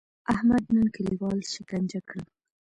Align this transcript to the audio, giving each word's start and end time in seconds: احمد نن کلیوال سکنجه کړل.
احمد 0.33 0.63
نن 0.75 0.85
کلیوال 0.95 1.37
سکنجه 1.53 1.99
کړل. 2.09 2.25